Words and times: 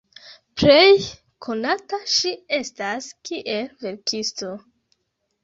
Pleje 0.61 1.03
konata 1.47 1.99
ŝi 2.13 2.33
estas 2.61 3.11
kiel 3.31 3.71
verkisto. 3.87 4.53